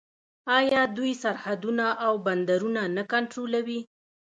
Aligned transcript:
آیا 0.57 0.81
دوی 0.97 1.11
سرحدونه 1.23 1.85
او 2.05 2.13
بندرونه 2.25 2.81
نه 2.97 3.03
کنټرولوي؟ 3.11 3.79